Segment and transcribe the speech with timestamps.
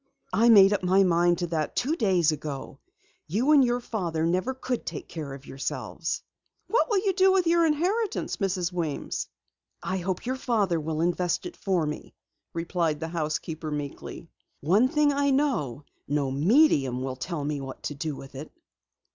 [0.33, 2.79] "I made up my mind to that two days ago.
[3.27, 6.23] You and your father never could take care of yourselves."
[6.65, 8.71] "What will you do with your inheritance, Mrs.
[8.71, 9.27] Weems?"
[9.83, 12.15] "I hope your father will invest it for me,"
[12.51, 14.27] replied the housekeeper meekly.
[14.59, 15.83] "One thing I know.
[16.07, 18.51] No medium will tell me what to do with it."